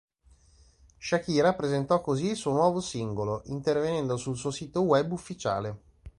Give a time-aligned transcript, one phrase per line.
[0.99, 5.79] Shakira presentò così il suo nuovo singolo, intervenendo sul suo sito web ufficiale.